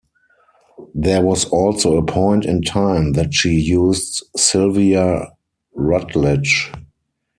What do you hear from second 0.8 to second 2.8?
There was also a point in